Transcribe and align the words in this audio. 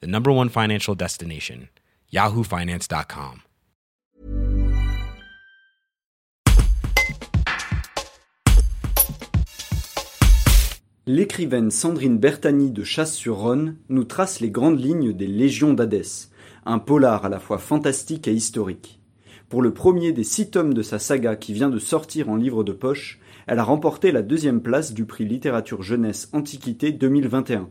the 0.00 0.06
number 0.06 0.30
one 0.30 0.48
financial 0.48 0.94
destination, 0.94 1.68
yahoofinance.com. 2.12 3.42
L'écrivaine 11.06 11.70
Sandrine 11.70 12.16
Bertani 12.16 12.70
de 12.70 12.82
Chasse-sur-Rhône 12.82 13.76
nous 13.90 14.04
trace 14.04 14.40
les 14.40 14.50
grandes 14.50 14.80
lignes 14.80 15.12
des 15.12 15.26
Légions 15.26 15.74
d'Hadès, 15.74 16.30
un 16.64 16.78
polar 16.78 17.26
à 17.26 17.28
la 17.28 17.38
fois 17.38 17.58
fantastique 17.58 18.26
et 18.26 18.32
historique. 18.32 19.00
Pour 19.50 19.60
le 19.60 19.74
premier 19.74 20.12
des 20.12 20.24
six 20.24 20.50
tomes 20.50 20.72
de 20.72 20.80
sa 20.80 20.98
saga 20.98 21.36
qui 21.36 21.52
vient 21.52 21.68
de 21.68 21.78
sortir 21.78 22.30
en 22.30 22.36
livre 22.36 22.64
de 22.64 22.72
poche, 22.72 23.20
elle 23.46 23.58
a 23.58 23.64
remporté 23.64 24.12
la 24.12 24.22
deuxième 24.22 24.62
place 24.62 24.94
du 24.94 25.04
prix 25.04 25.26
littérature 25.26 25.82
jeunesse 25.82 26.30
Antiquité 26.32 26.90
2021. 26.90 27.68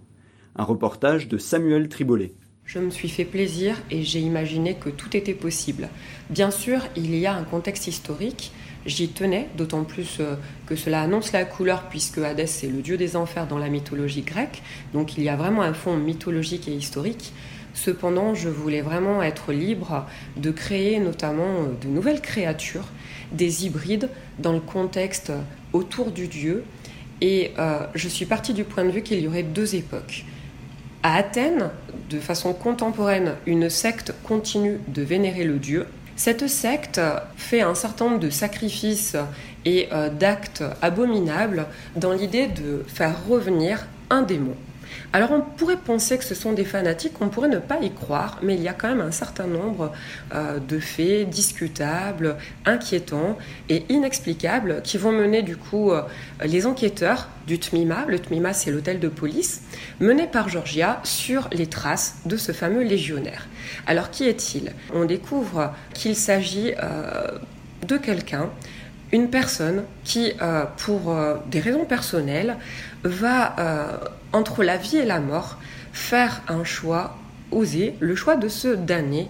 Un 0.56 0.66
reportage 0.66 1.28
de 1.28 1.40
Samuel 1.40 1.90
Tribolet. 1.90 2.32
Je 2.66 2.78
me 2.78 2.92
suis 2.92 3.10
fait 3.10 3.26
plaisir 3.26 3.76
et 3.90 4.04
j'ai 4.04 4.20
imaginé 4.20 4.76
que 4.76 4.90
tout 4.90 5.18
était 5.18 5.34
possible. 5.34 5.90
Bien 6.30 6.52
sûr, 6.52 6.82
il 6.96 7.16
y 7.16 7.26
a 7.26 7.34
un 7.34 7.44
contexte 7.44 7.88
historique. 7.88 8.52
J'y 8.86 9.10
tenais, 9.10 9.50
d'autant 9.58 9.84
plus 9.84 10.18
euh, 10.20 10.36
que 10.68 10.76
cela 10.76 11.02
annonce 11.02 11.32
la 11.32 11.46
couleur 11.46 11.90
puisque 11.90 12.20
Hadès 12.20 12.44
est 12.44 12.72
le 12.72 12.84
dieu 12.84 12.98
des 12.98 13.16
enfers 13.16 13.48
dans 13.48 13.58
la 13.58 13.70
mythologie 13.70 14.22
grecque. 14.22 14.62
Donc 14.94 15.18
il 15.18 15.24
y 15.24 15.30
a 15.30 15.36
vraiment 15.36 15.64
un 15.64 15.74
fond 15.74 15.98
mythologique 15.98 16.68
et 16.68 16.74
historique. 16.74 17.34
Cependant, 17.74 18.36
je 18.36 18.50
voulais 18.50 18.82
vraiment 18.82 19.24
être 19.24 19.54
libre 19.54 20.06
de 20.38 20.52
créer 20.52 21.00
notamment 21.00 21.64
euh, 21.64 21.74
de 21.82 21.88
nouvelles 21.88 22.22
créatures, 22.22 22.86
des 23.32 23.66
hybrides 23.66 24.10
dans 24.38 24.54
le 24.54 24.60
contexte 24.60 25.32
autour 25.74 26.12
du 26.12 26.28
dieu. 26.28 26.64
Et 27.22 27.54
euh, 27.58 27.88
je 27.96 28.08
suis 28.08 28.28
partie 28.28 28.54
du 28.54 28.64
point 28.64 28.86
de 28.86 28.92
vue 28.92 29.02
qu'il 29.02 29.20
y 29.20 29.28
aurait 29.28 29.42
deux 29.42 29.74
époques. 29.74 30.26
À 31.06 31.16
Athènes, 31.16 31.70
de 32.10 32.18
façon 32.18 32.54
contemporaine, 32.54 33.34
une 33.46 33.70
secte 33.70 34.14
continue 34.24 34.80
de 34.88 35.02
vénérer 35.02 35.44
le 35.44 35.60
dieu. 35.60 35.86
Cette 36.16 36.48
secte 36.48 37.02
fait 37.36 37.60
un 37.60 37.76
certain 37.76 38.06
nombre 38.06 38.20
de 38.20 38.30
sacrifices 38.30 39.18
et 39.66 39.90
euh, 39.92 40.10
d'actes 40.10 40.64
abominables 40.82 41.66
dans 41.98 42.14
l'idée 42.14 42.48
de 42.48 42.86
faire 42.88 43.28
revenir 43.28 43.86
un 44.10 44.22
démon. 44.22 44.56
Alors 45.12 45.32
on 45.32 45.42
pourrait 45.42 45.78
penser 45.78 46.18
que 46.18 46.24
ce 46.24 46.36
sont 46.36 46.54
des 46.54 46.66
fanatiques, 46.66 47.14
on 47.22 47.30
pourrait 47.30 47.50
ne 47.50 47.60
pas 47.60 47.80
y 47.82 47.92
croire, 47.92 48.40
mais 48.42 48.56
il 48.56 48.62
y 48.62 48.68
a 48.68 48.74
quand 48.74 48.90
même 48.90 49.02
un 49.02 49.12
certain 49.12 49.48
nombre 49.48 49.92
euh, 50.34 50.60
de 50.60 50.80
faits 50.80 51.30
discutables, 51.30 52.38
inquiétants 52.66 53.38
et 53.70 53.86
inexplicables 53.90 54.82
qui 54.84 54.98
vont 54.98 55.12
mener 55.12 55.42
du 55.42 55.58
coup 55.58 55.92
euh, 55.92 56.02
les 56.44 56.66
enquêteurs 56.66 57.30
du 57.46 57.60
TMIMA, 57.60 58.06
le 58.08 58.20
TMIMA 58.20 58.54
c'est 58.54 58.72
l'hôtel 58.72 59.00
de 59.00 59.08
police, 59.08 59.62
mené 60.00 60.28
par 60.28 60.50
Georgia 60.50 61.00
sur 61.04 61.50
les 61.52 61.68
traces 61.68 62.18
de 62.26 62.38
ce 62.38 62.52
fameux 62.52 62.84
légionnaire. 62.84 63.48
Alors 63.86 64.10
qui 64.10 64.28
est-il? 64.28 64.72
On 64.94 65.06
découvre 65.06 65.74
qu'il 65.94 66.16
s'agit 66.16 66.74
euh, 66.82 67.40
de 67.88 67.98
quelqu'un 67.98 68.50
une 69.14 69.30
personne 69.30 69.84
qui, 70.04 70.34
euh, 70.42 70.66
pour 70.78 71.12
euh, 71.12 71.36
des 71.46 71.60
raisons 71.60 71.86
personnelles, 71.86 72.58
va, 73.04 73.56
euh, 73.60 73.98
entre 74.34 74.64
la 74.64 74.76
vie 74.76 74.98
et 74.98 75.06
la 75.06 75.20
mort, 75.20 75.60
faire 75.94 76.42
un 76.48 76.64
choix 76.64 77.16
osé, 77.52 77.96
le 78.00 78.16
choix 78.16 78.36
de 78.36 78.48
se 78.48 78.70
damner. 78.70 79.30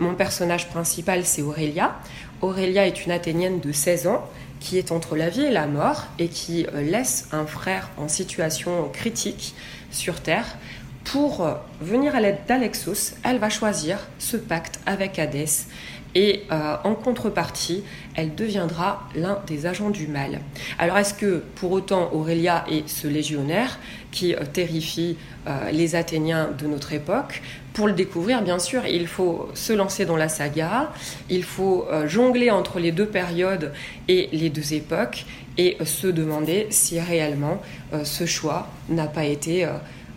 Mon 0.00 0.14
personnage 0.14 0.68
principal, 0.68 1.24
c'est 1.24 1.42
Aurélia. 1.42 1.96
Aurélia 2.40 2.86
est 2.86 3.06
une 3.06 3.12
Athénienne 3.12 3.60
de 3.60 3.70
16 3.70 4.08
ans 4.08 4.28
qui 4.58 4.76
est 4.76 4.90
entre 4.90 5.16
la 5.16 5.28
vie 5.28 5.44
et 5.44 5.50
la 5.50 5.66
mort 5.66 6.06
et 6.18 6.28
qui 6.28 6.66
laisse 6.74 7.28
un 7.32 7.46
frère 7.46 7.90
en 7.98 8.08
situation 8.08 8.88
critique 8.92 9.54
sur 9.90 10.20
Terre. 10.20 10.56
Pour 11.04 11.46
venir 11.80 12.14
à 12.14 12.20
l'aide 12.20 12.38
d'Alexos, 12.46 13.14
elle 13.24 13.38
va 13.38 13.50
choisir 13.50 13.98
ce 14.18 14.36
pacte 14.36 14.80
avec 14.86 15.18
Hadès 15.18 15.66
et 16.14 16.42
euh, 16.50 16.76
en 16.84 16.94
contrepartie, 16.94 17.84
elle 18.14 18.34
deviendra 18.34 19.08
l'un 19.14 19.40
des 19.46 19.66
agents 19.66 19.90
du 19.90 20.06
mal. 20.06 20.40
Alors 20.78 20.98
est-ce 20.98 21.14
que 21.14 21.42
pour 21.54 21.72
autant 21.72 22.10
Aurélia 22.12 22.64
est 22.70 22.86
ce 22.88 23.06
légionnaire 23.06 23.78
qui 24.10 24.34
euh, 24.34 24.40
terrifie 24.44 25.16
euh, 25.46 25.70
les 25.70 25.94
Athéniens 25.94 26.50
de 26.58 26.66
notre 26.66 26.92
époque? 26.92 27.42
Pour 27.72 27.86
le 27.86 27.94
découvrir, 27.94 28.42
bien 28.42 28.58
sûr, 28.58 28.84
il 28.84 29.06
faut 29.06 29.48
se 29.54 29.72
lancer 29.72 30.04
dans 30.04 30.16
la 30.16 30.28
saga, 30.28 30.92
il 31.30 31.42
faut 31.42 31.88
jongler 32.04 32.50
entre 32.50 32.78
les 32.78 32.92
deux 32.92 33.06
périodes 33.06 33.72
et 34.08 34.28
les 34.32 34.50
deux 34.50 34.74
époques 34.74 35.24
et 35.56 35.78
se 35.82 36.06
demander 36.06 36.66
si 36.68 37.00
réellement 37.00 37.62
ce 38.04 38.26
choix 38.26 38.68
n'a 38.90 39.06
pas 39.06 39.24
été 39.24 39.66